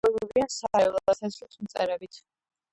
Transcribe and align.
იკვებებიან 0.05 0.49
სარეველას 0.53 1.23
თესლით, 1.25 1.61
მწერებით. 1.69 2.21